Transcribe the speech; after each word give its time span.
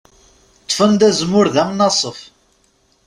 Ṭṭfen-d 0.63 1.01
azemmur 1.09 1.47
d 1.53 1.55
amnaṣef. 1.61 2.19